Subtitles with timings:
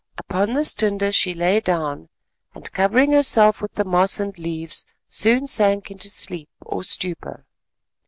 [0.17, 2.09] Upon this tinder she lay down,
[2.55, 7.45] and covering herself with the moss and leaves soon sank into sleep or stupor.